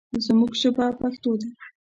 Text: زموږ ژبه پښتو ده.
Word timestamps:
زموږ 0.25 0.51
ژبه 0.61 0.85
پښتو 0.99 1.31
ده. 1.39 1.47